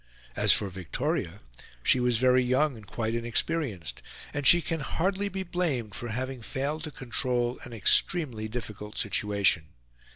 [0.35, 1.41] As for Victoria,
[1.83, 4.01] she was very young and quite inexperienced;
[4.33, 9.65] and she can hardly be blamed for having failed to control an extremely difficult situation.